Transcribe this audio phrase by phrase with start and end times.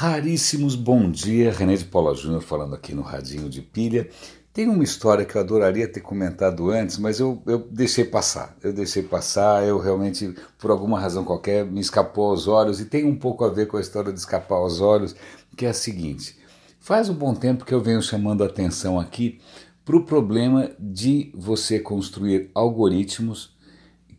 [0.00, 4.08] Raríssimos bom dia, René de Paula Júnior falando aqui no Radinho de Pilha.
[4.50, 8.56] Tem uma história que eu adoraria ter comentado antes, mas eu, eu deixei passar.
[8.62, 13.04] Eu deixei passar, eu realmente, por alguma razão qualquer, me escapou aos olhos e tem
[13.04, 15.14] um pouco a ver com a história de escapar aos olhos,
[15.54, 16.34] que é a seguinte:
[16.78, 19.38] faz um bom tempo que eu venho chamando a atenção aqui
[19.84, 23.54] para o problema de você construir algoritmos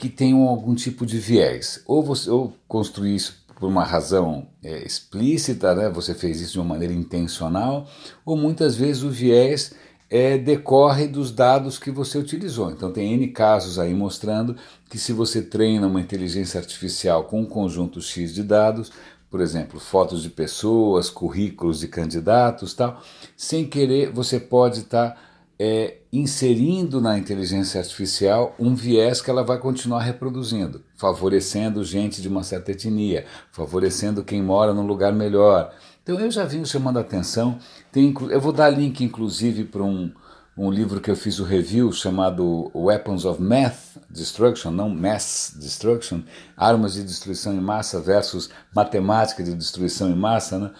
[0.01, 1.83] que tenham algum tipo de viés.
[1.85, 5.87] Ou, você, ou construir isso por uma razão é, explícita, né?
[5.87, 7.87] você fez isso de uma maneira intencional,
[8.25, 9.75] ou muitas vezes o viés
[10.09, 12.71] é, decorre dos dados que você utilizou.
[12.71, 14.55] Então, tem N casos aí mostrando
[14.89, 18.91] que se você treina uma inteligência artificial com um conjunto X de dados,
[19.29, 22.99] por exemplo, fotos de pessoas, currículos de candidatos, tal,
[23.37, 25.11] sem querer você pode estar.
[25.11, 25.30] Tá
[25.63, 32.27] é, inserindo na inteligência artificial um viés que ela vai continuar reproduzindo, favorecendo gente de
[32.27, 35.71] uma certa etnia, favorecendo quem mora num lugar melhor.
[36.01, 37.59] Então eu já vim chamando a atenção,
[37.91, 40.11] tem, eu vou dar link inclusive para um,
[40.57, 46.21] um livro que eu fiz o review chamado Weapons of Math Destruction, não Mass Destruction,
[46.57, 50.71] Armas de Destruição em Massa versus Matemática de Destruição em Massa, né?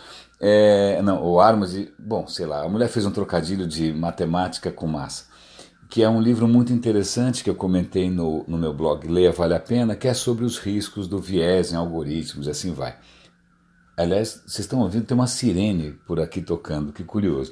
[0.43, 1.93] É, não, ou armas de.
[1.99, 5.25] Bom, sei lá, a mulher fez um trocadilho de matemática com massa,
[5.87, 9.53] que é um livro muito interessante que eu comentei no, no meu blog Leia Vale
[9.53, 12.97] a Pena, que é sobre os riscos do viés em algoritmos e assim vai.
[13.95, 17.51] Aliás, vocês estão ouvindo, tem uma sirene por aqui tocando, que curioso.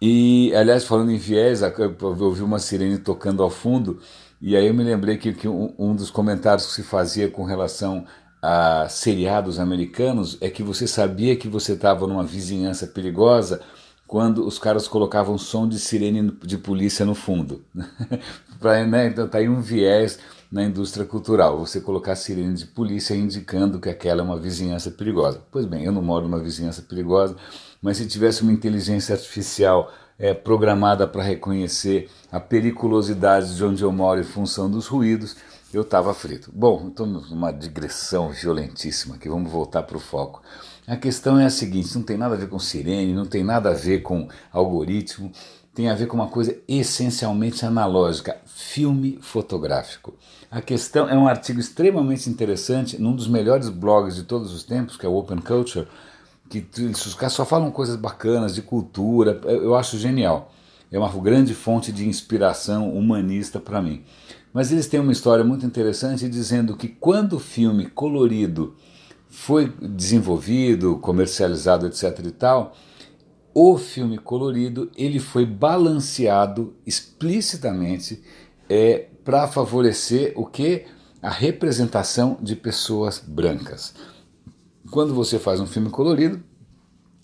[0.00, 4.00] E, aliás, falando em viés, eu ouvi uma sirene tocando ao fundo,
[4.40, 8.06] e aí eu me lembrei que, que um dos comentários que se fazia com relação
[8.46, 13.62] a seriados americanos é que você sabia que você estava numa vizinhança perigosa
[14.06, 17.64] quando os caras colocavam som de sirene de polícia no fundo.
[18.60, 20.18] pra, né, então tá aí um viés
[20.52, 25.40] na indústria cultural, você colocar sirene de polícia indicando que aquela é uma vizinhança perigosa.
[25.50, 27.34] Pois bem, eu não moro numa vizinhança perigosa,
[27.80, 33.90] mas se tivesse uma inteligência artificial é, programada para reconhecer a periculosidade de onde eu
[33.90, 35.34] moro em função dos ruídos,
[35.76, 36.50] eu estava frito.
[36.54, 40.42] Bom, estou numa digressão violentíssima aqui, vamos voltar para o foco.
[40.86, 43.70] A questão é a seguinte: não tem nada a ver com sirene, não tem nada
[43.70, 45.32] a ver com algoritmo,
[45.74, 50.14] tem a ver com uma coisa essencialmente analógica: filme fotográfico.
[50.50, 54.96] A questão é um artigo extremamente interessante num dos melhores blogs de todos os tempos,
[54.96, 55.88] que é o Open Culture,
[56.48, 60.52] que os caras só falam coisas bacanas de cultura, eu acho genial.
[60.92, 64.04] É uma grande fonte de inspiração humanista para mim.
[64.54, 68.76] Mas eles têm uma história muito interessante dizendo que quando o filme colorido
[69.28, 72.72] foi desenvolvido, comercializado, etc e tal,
[73.52, 78.22] o filme colorido ele foi balanceado explicitamente
[78.68, 80.84] é, para favorecer o que
[81.20, 83.92] a representação de pessoas brancas.
[84.88, 86.40] Quando você faz um filme colorido,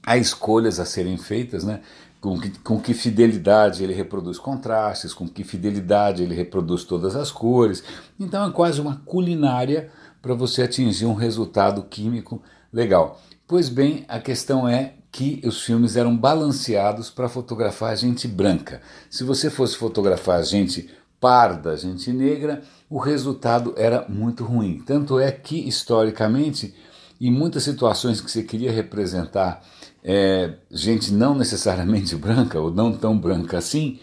[0.04, 1.80] há escolhas a serem feitas, né?
[2.20, 7.32] Com que, com que fidelidade ele reproduz contrastes, com que fidelidade ele reproduz todas as
[7.32, 7.82] cores.
[8.18, 12.42] Então é quase uma culinária para você atingir um resultado químico
[12.72, 13.20] legal.
[13.48, 18.80] Pois bem, a questão é que os filmes eram balanceados para fotografar gente branca.
[19.08, 20.88] Se você fosse fotografar gente
[21.18, 24.82] parda, gente negra, o resultado era muito ruim.
[24.86, 26.74] Tanto é que, historicamente,
[27.20, 29.62] em muitas situações que você queria representar
[30.04, 33.98] é, gente não necessariamente branca ou não tão branca assim,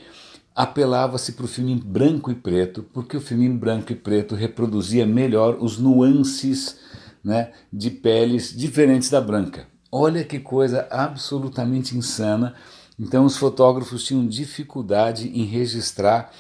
[0.55, 4.33] apelava-se para o filme em branco e preto, porque o filme em branco e preto
[4.33, 6.79] reproduzia melhor os nuances
[7.23, 9.67] né, de peles diferentes da branca.
[9.91, 12.55] Olha que coisa absolutamente insana.
[12.99, 16.31] Então os fotógrafos tinham dificuldade em registrar,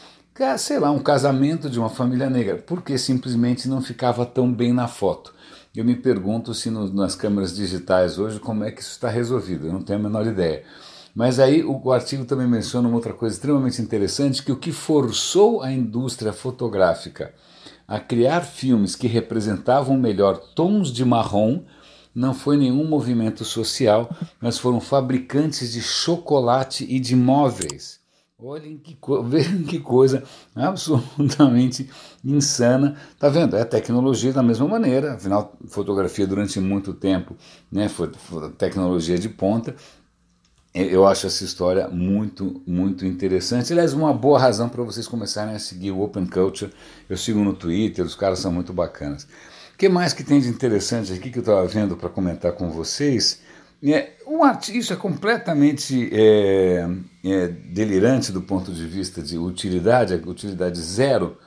[0.57, 4.87] sei lá, um casamento de uma família negra, porque simplesmente não ficava tão bem na
[4.87, 5.33] foto.
[5.77, 9.67] Eu me pergunto se no, nas câmeras digitais hoje como é que isso está resolvido,
[9.67, 10.63] eu não tenho a menor ideia.
[11.13, 14.71] Mas aí o, o artigo também menciona uma outra coisa extremamente interessante, que o que
[14.71, 17.31] forçou a indústria fotográfica
[17.87, 21.61] a criar filmes que representavam melhor tons de marrom
[22.13, 24.09] não foi nenhum movimento social,
[24.41, 27.99] mas foram fabricantes de chocolate e de móveis
[28.39, 29.25] Olhem que, co
[29.67, 30.23] que coisa
[30.55, 31.89] absolutamente
[32.23, 32.95] insana.
[33.17, 33.57] Tá vendo?
[33.57, 35.15] É tecnologia da mesma maneira.
[35.15, 37.35] Afinal, fotografia durante muito tempo
[37.71, 39.75] né, foi, foi tecnologia de ponta.
[40.71, 43.73] Eu acho essa história muito, muito interessante.
[43.73, 46.71] Aliás, uma boa razão para vocês começarem a seguir o Open Culture.
[47.09, 49.23] Eu sigo no Twitter, os caras são muito bacanas.
[49.73, 52.69] O que mais que tem de interessante aqui que eu estava vendo para comentar com
[52.69, 53.41] vocês?
[53.83, 54.39] É, um
[54.73, 56.87] isso é completamente é,
[57.23, 61.37] é, delirante do ponto de vista de utilidade, utilidade zero,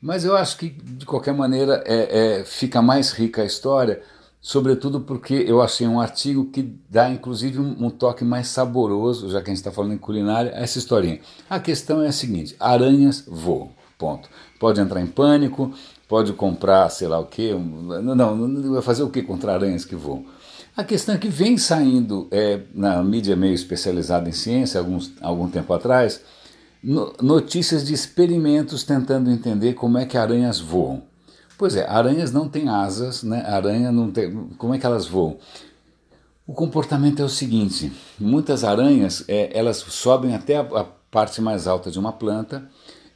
[0.00, 4.02] mas eu acho que de qualquer maneira é, é, fica mais rica a história
[4.40, 9.40] sobretudo porque eu achei um artigo que dá inclusive um, um toque mais saboroso, já
[9.40, 11.20] que a gente está falando em culinária, a essa historinha.
[11.48, 13.70] A questão é a seguinte: aranhas voam.
[13.98, 14.28] Ponto.
[14.60, 15.72] Pode entrar em pânico,
[16.06, 17.52] pode comprar, sei lá o quê.
[17.52, 20.24] Não, não, não vai fazer o que contra aranhas que voam?
[20.78, 25.50] A questão é que vem saindo é, na mídia meio especializada em ciência, alguns, algum
[25.50, 26.20] tempo atrás,
[26.80, 31.02] no, notícias de experimentos tentando entender como é que aranhas voam.
[31.58, 33.44] Pois é, aranhas não têm asas, né?
[33.44, 34.32] Aranha não tem.
[34.56, 35.38] Como é que elas voam?
[36.46, 41.66] O comportamento é o seguinte: muitas aranhas é, elas sobem até a, a, parte mais
[41.66, 42.70] alta de uma planta,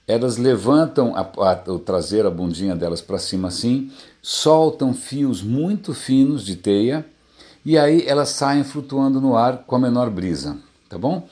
[0.08, 3.88] elas levantam a, a, o traseiro, a bundinha delas para cima assim,
[4.20, 7.06] soltam fios muito finos de teia
[7.64, 10.56] e aí elas saem flutuando no ar com a menor brisa,
[10.88, 11.26] tá bom?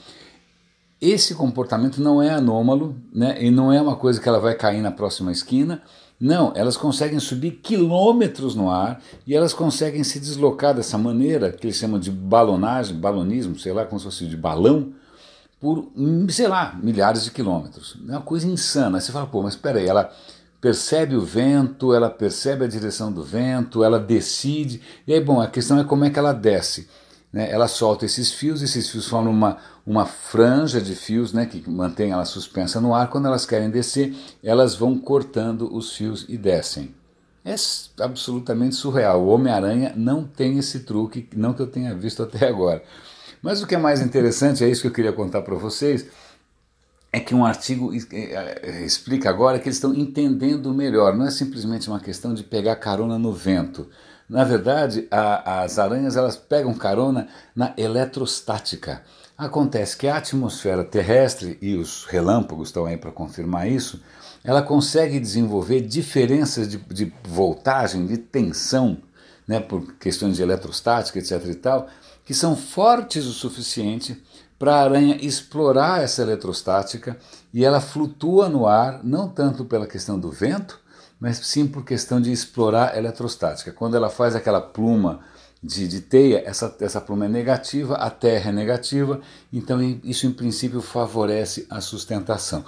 [1.01, 3.43] Esse comportamento não é anômalo, né?
[3.43, 5.81] E não é uma coisa que ela vai cair na próxima esquina.
[6.19, 11.65] Não, elas conseguem subir quilômetros no ar e elas conseguem se deslocar dessa maneira que
[11.65, 14.93] eles chamam de balonagem, balonismo, sei lá, como se fosse de balão,
[15.59, 15.91] por,
[16.29, 17.97] sei lá, milhares de quilômetros.
[18.07, 18.99] É uma coisa insana.
[18.99, 20.13] Aí você fala, pô, mas espera aí, ela
[20.61, 24.79] percebe o vento, ela percebe a direção do vento, ela decide.
[25.07, 26.87] E aí, bom, a questão é como é que ela desce.
[27.33, 27.49] Né?
[27.51, 32.11] Ela solta esses fios, esses fios formam uma, uma franja de fios né, que mantém
[32.11, 33.09] ela suspensa no ar.
[33.09, 36.93] Quando elas querem descer, elas vão cortando os fios e descem.
[37.43, 37.55] É
[37.99, 39.23] absolutamente surreal.
[39.23, 42.83] O Homem-Aranha não tem esse truque, não que eu tenha visto até agora.
[43.41, 46.05] Mas o que é mais interessante, é isso que eu queria contar para vocês,
[47.13, 51.15] é que um artigo é, explica agora que eles estão entendendo melhor.
[51.15, 53.89] Não é simplesmente uma questão de pegar carona no vento.
[54.29, 59.03] Na verdade, a, as aranhas elas pegam carona na eletrostática.
[59.37, 64.01] Acontece que a atmosfera terrestre, e os relâmpagos estão aí para confirmar isso,
[64.43, 68.99] ela consegue desenvolver diferenças de, de voltagem, de tensão,
[69.45, 71.45] né, por questões de eletrostática, etc.
[71.47, 71.87] e tal,
[72.23, 74.21] que são fortes o suficiente
[74.61, 77.17] para a aranha explorar essa eletrostática
[77.51, 80.79] e ela flutua no ar, não tanto pela questão do vento,
[81.19, 83.71] mas sim por questão de explorar a eletrostática.
[83.71, 85.21] Quando ela faz aquela pluma
[85.63, 89.19] de, de teia, essa, essa pluma é negativa, a terra é negativa,
[89.51, 92.63] então isso em princípio favorece a sustentação.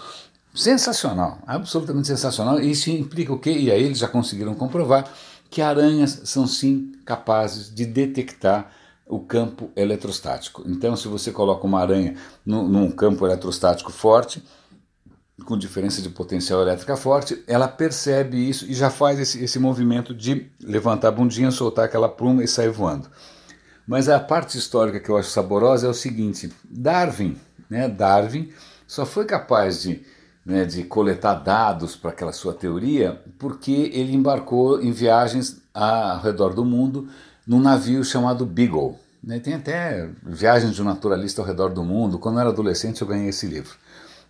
[0.51, 2.60] Sensacional, absolutamente sensacional.
[2.60, 3.51] Isso implica o quê?
[3.51, 5.07] E aí eles já conseguiram comprovar
[5.48, 8.72] que aranhas são sim capazes de detectar
[9.07, 10.63] o campo eletrostático.
[10.65, 12.15] Então, se você coloca uma aranha
[12.45, 14.44] no, num campo eletrostático forte,
[15.45, 20.13] com diferença de potencial elétrica forte, ela percebe isso e já faz esse, esse movimento
[20.13, 23.09] de levantar a bundinha, soltar aquela pluma e sair voando.
[23.85, 27.35] Mas a parte histórica que eu acho saborosa é o seguinte: Darwin,
[27.69, 28.49] né, Darwin
[28.88, 30.01] só foi capaz de,
[30.45, 36.53] né, de coletar dados para aquela sua teoria porque ele embarcou em viagens ao redor
[36.53, 37.09] do mundo
[37.45, 39.00] num navio chamado Beagle.
[39.24, 39.40] Né?
[39.40, 42.19] Tem até Viagens de um Naturalista ao Redor do Mundo.
[42.19, 43.75] Quando eu era adolescente, eu ganhei esse livro.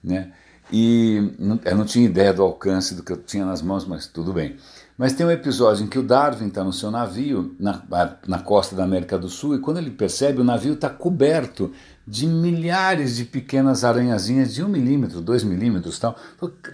[0.03, 0.31] Né?
[0.71, 1.33] E
[1.65, 4.55] eu não tinha ideia do alcance do que eu tinha nas mãos, mas tudo bem.
[4.97, 7.81] Mas tem um episódio em que o Darwin está no seu navio, na,
[8.27, 11.71] na costa da América do Sul, e quando ele percebe, o navio está coberto
[12.07, 16.15] de milhares de pequenas aranhazinhas de um milímetro, dois milímetros tal.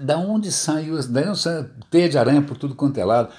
[0.02, 1.02] Da onde saiu?
[1.08, 3.30] Daí não sai teia de aranha por tudo quanto é lado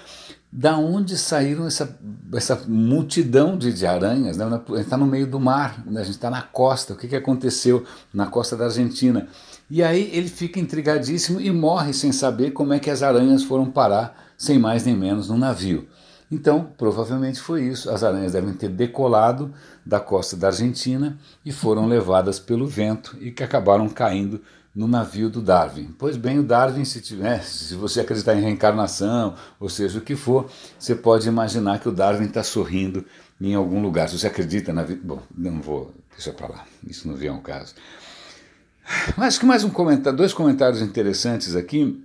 [0.52, 1.97] da onde saíram essa,
[2.35, 4.37] essa multidão de, de aranhas.
[4.37, 4.44] Né?
[4.44, 6.00] A gente está no meio do mar, né?
[6.00, 6.95] a gente está na costa.
[6.95, 9.28] O que, que aconteceu na costa da Argentina?
[9.71, 13.71] E aí ele fica intrigadíssimo e morre sem saber como é que as aranhas foram
[13.71, 15.87] parar, sem mais nem menos, no navio.
[16.28, 17.90] Então, provavelmente foi isso.
[17.90, 19.52] As aranhas devem ter decolado
[19.87, 24.40] da costa da Argentina e foram levadas pelo vento e que acabaram caindo
[24.74, 25.94] no navio do Darwin.
[25.98, 30.14] Pois bem, o Darwin, se, tiver, se você acreditar em reencarnação, ou seja, o que
[30.14, 30.48] for,
[30.78, 33.04] você pode imaginar que o Darwin está sorrindo
[33.40, 34.08] em algum lugar.
[34.08, 35.00] Se você acredita na vida.
[35.02, 35.92] Bom, não vou.
[36.12, 37.74] Deixa para lá, isso não vier um caso.
[39.16, 42.04] Mas que mais um comentário, dois comentários interessantes aqui.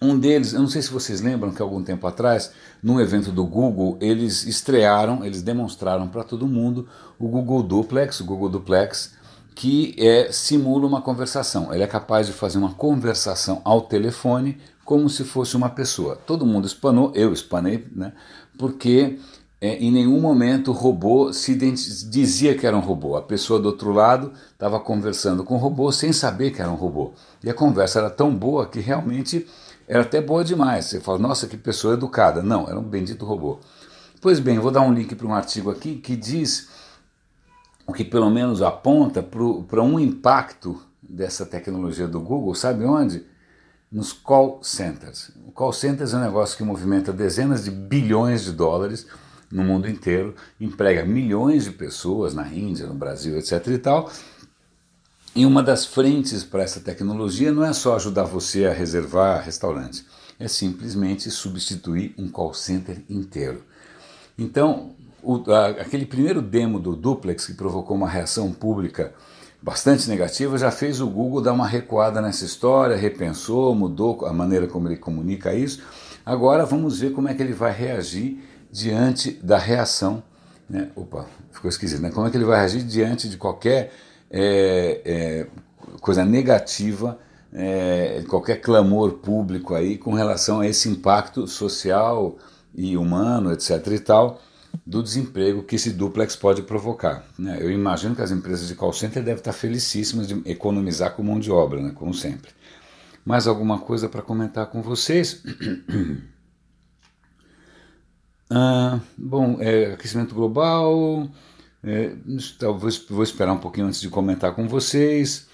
[0.00, 3.44] Um deles, eu não sei se vocês lembram que algum tempo atrás, num evento do
[3.44, 9.14] Google, eles estrearam, eles demonstraram para todo mundo o Google Duplex, o Google Duplex,
[9.54, 11.72] que é, simula uma conversação.
[11.72, 16.16] Ele é capaz de fazer uma conversação ao telefone como se fosse uma pessoa.
[16.16, 18.12] Todo mundo espanou, eu espanei, né?
[18.58, 19.18] porque
[19.60, 23.16] é, em nenhum momento o robô se dizia que era um robô.
[23.16, 26.76] A pessoa do outro lado estava conversando com o robô sem saber que era um
[26.76, 27.12] robô.
[27.42, 29.46] E a conversa era tão boa que realmente
[29.88, 30.86] era até boa demais.
[30.86, 32.42] Você fala, nossa, que pessoa educada.
[32.42, 33.58] Não, era um bendito robô.
[34.20, 36.68] Pois bem, vou dar um link para um artigo aqui que diz
[37.86, 43.24] o que pelo menos aponta para um impacto dessa tecnologia do Google, sabe onde?
[43.92, 45.30] Nos call centers.
[45.46, 49.06] O call centers é um negócio que movimenta dezenas de bilhões de dólares.
[49.52, 53.64] no mundo inteiro, emprega milhões de pessoas na Índia, no Brasil, etc.
[53.68, 54.10] e tal.
[55.36, 60.04] E uma das frentes para essa tecnologia não é só ajudar você a reservar restaurantes,
[60.40, 63.62] é simplesmente substituir um call center inteiro.
[64.36, 69.14] Então, o, a, aquele primeiro demo do Duplex, que provocou uma reação pública
[69.62, 74.66] bastante negativa, já fez o Google dar uma recuada nessa história, repensou, mudou a maneira
[74.66, 75.82] como ele comunica isso.
[76.24, 80.22] Agora vamos ver como é que ele vai reagir diante da reação.
[80.68, 80.90] Né?
[80.94, 82.10] Opa, ficou esquisito, né?
[82.10, 83.92] Como é que ele vai reagir diante de qualquer
[84.30, 85.46] é, é,
[86.00, 87.18] coisa negativa,
[87.52, 92.36] é, qualquer clamor público aí com relação a esse impacto social
[92.74, 93.86] e humano, etc.
[93.86, 94.40] e tal
[94.86, 97.24] do desemprego que esse duplex pode provocar.
[97.38, 97.58] Né?
[97.60, 101.38] Eu imagino que as empresas de call center devem estar felicíssimas de economizar com mão
[101.38, 101.92] de obra, né?
[101.94, 102.50] como sempre.
[103.24, 105.42] Mais alguma coisa para comentar com vocês?
[108.50, 111.30] ah, bom, é, aquecimento global.
[111.82, 112.14] É,
[112.58, 115.48] talvez vou esperar um pouquinho antes de comentar com vocês.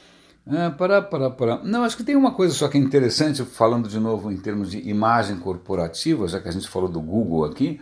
[0.45, 1.63] Ah, para, para, para.
[1.63, 4.73] Não, acho que tem uma coisa só que é interessante, falando de novo em termos
[4.73, 7.81] de imagem corporativa, já que a gente falou do Google aqui.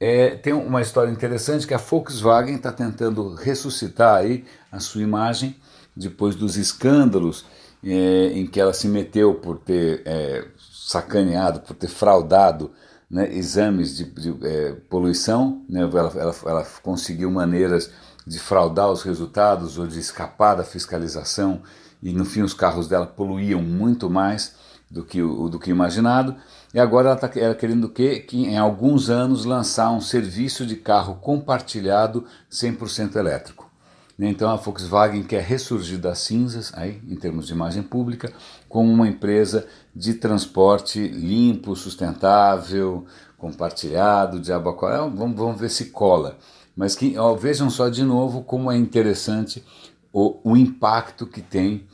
[0.00, 5.56] É, tem uma história interessante que a Volkswagen está tentando ressuscitar aí a sua imagem
[5.94, 7.44] depois dos escândalos
[7.82, 12.72] é, em que ela se meteu por ter é, sacaneado, por ter fraudado
[13.08, 15.62] né, exames de, de é, poluição.
[15.68, 17.90] Né, ela, ela, ela conseguiu maneiras
[18.26, 21.62] de fraudar os resultados ou de escapar da fiscalização
[22.02, 24.54] e no fim os carros dela poluíam muito mais
[24.94, 26.36] do que o do que imaginado.
[26.72, 31.16] E agora ela está querendo que, que em alguns anos lançar um serviço de carro
[31.16, 33.68] compartilhado 100% elétrico.
[34.16, 38.32] Então a Volkswagen quer ressurgir das cinzas, aí, em termos de imagem pública,
[38.68, 43.04] como uma empresa de transporte limpo, sustentável,
[43.36, 44.98] compartilhado, de abacuá.
[45.08, 46.38] Vamos, vamos ver se cola.
[46.76, 49.64] Mas que, ó, vejam só de novo como é interessante
[50.12, 51.84] o, o impacto que tem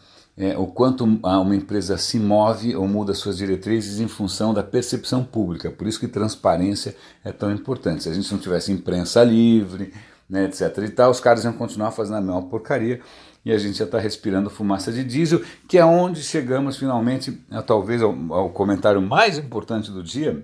[0.40, 5.22] é, o quanto uma empresa se move ou muda suas diretrizes em função da percepção
[5.22, 5.70] pública.
[5.70, 8.04] Por isso que transparência é tão importante.
[8.04, 9.92] Se a gente não tivesse imprensa livre,
[10.26, 10.78] né, etc.
[10.78, 13.02] e tal, os caras iam continuar fazendo a mesma porcaria
[13.44, 17.32] e a gente já está respirando fumaça de diesel, que é onde chegamos finalmente,
[17.66, 20.42] talvez, ao, ao comentário mais importante do dia,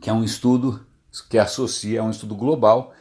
[0.00, 0.80] que é um estudo
[1.28, 2.94] que associa, é um estudo global,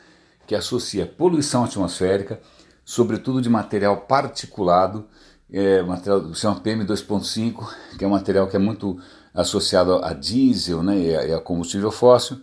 [0.46, 2.38] que associa poluição atmosférica,
[2.84, 5.08] sobretudo de material particulado,
[5.52, 8.98] é, material chama PM2.5, que é um material que é muito
[9.34, 12.40] associado a diesel né, e, a, e a combustível fóssil,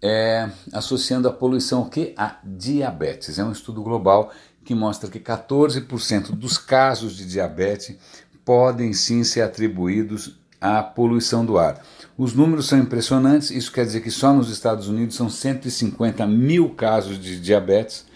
[0.00, 2.14] é, associando a poluição o quê?
[2.16, 3.38] a diabetes.
[3.38, 4.30] É um estudo global
[4.64, 7.96] que mostra que 14% dos casos de diabetes
[8.44, 11.82] podem sim ser atribuídos à poluição do ar.
[12.16, 16.70] Os números são impressionantes, isso quer dizer que só nos Estados Unidos são 150 mil
[16.70, 18.06] casos de diabetes,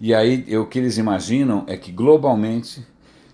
[0.00, 2.84] e aí o que eles imaginam é que globalmente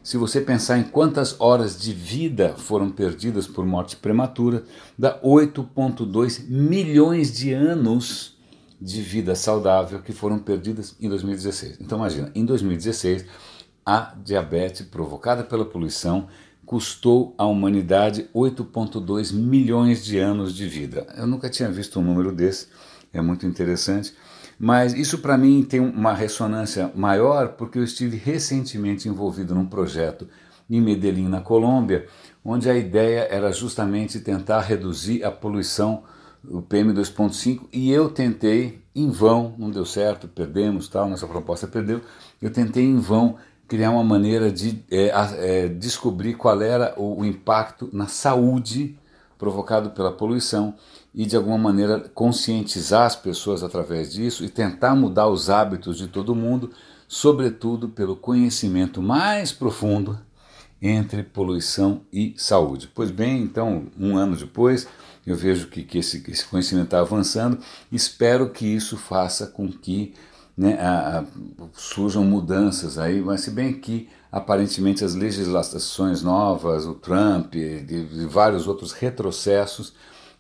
[0.03, 4.65] se você pensar em quantas horas de vida foram perdidas por morte prematura,
[4.99, 8.39] dá 8,2 milhões de anos
[8.81, 11.79] de vida saudável que foram perdidas em 2016.
[11.81, 13.27] Então imagina, em 2016
[13.85, 16.29] a diabetes provocada pela poluição
[16.65, 21.07] custou à humanidade 8,2 milhões de anos de vida.
[21.17, 22.69] Eu nunca tinha visto um número desse,
[23.13, 24.15] é muito interessante.
[24.63, 30.29] Mas isso para mim tem uma ressonância maior porque eu estive recentemente envolvido num projeto
[30.69, 32.07] em Medellín, na Colômbia,
[32.45, 36.03] onde a ideia era justamente tentar reduzir a poluição,
[36.47, 42.03] o PM2.5, e eu tentei, em vão, não deu certo, perdemos, tal, nossa proposta perdeu,
[42.41, 43.37] eu tentei em vão
[43.67, 48.99] criar uma maneira de é, é, descobrir qual era o, o impacto na saúde
[49.41, 50.75] provocado pela poluição
[51.15, 56.07] e de alguma maneira conscientizar as pessoas através disso e tentar mudar os hábitos de
[56.07, 56.71] todo mundo,
[57.09, 60.19] sobretudo pelo conhecimento mais profundo
[60.81, 62.91] entre poluição e saúde.
[62.95, 64.87] Pois bem, então, um ano depois,
[65.27, 67.59] eu vejo que, que esse, esse conhecimento está avançando,
[67.91, 70.13] espero que isso faça com que
[70.57, 71.25] né, a, a,
[71.73, 78.67] surjam mudanças aí, mas se bem que aparentemente as legislações novas, o Trump e, vários
[78.69, 79.93] outros retrocessos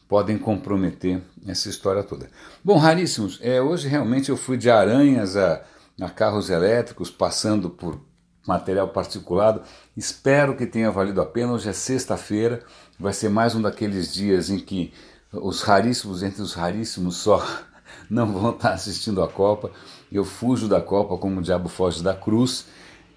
[0.09, 2.29] podem comprometer essa história toda.
[2.65, 5.63] Bom, raríssimos, é, hoje realmente eu fui de aranhas a,
[6.01, 8.01] a carros elétricos, passando por
[8.47, 9.63] material particulado.
[9.97, 11.53] Espero que tenha valido a pena.
[11.53, 12.61] Hoje é sexta-feira,
[12.99, 14.93] vai ser mais um daqueles dias em que
[15.33, 17.45] os raríssimos entre os raríssimos só
[18.11, 19.71] não vão estar assistindo a Copa.
[20.11, 22.67] Eu fujo da Copa como o diabo foge da cruz.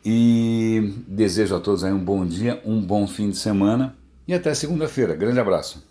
[0.05, 3.95] E desejo a todos aí um bom dia, um bom fim de semana
[4.27, 5.15] e até segunda-feira.
[5.15, 5.81] Grande abraço.